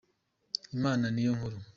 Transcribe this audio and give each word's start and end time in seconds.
imana 0.75 1.05
niyo 1.11 1.31
nkuru. 1.37 1.57